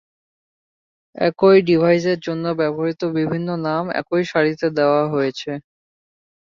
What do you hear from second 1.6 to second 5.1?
ডিভাইসের জন্য ব্যবহৃত বিভিন্ন নাম একই সারিতে দেয়া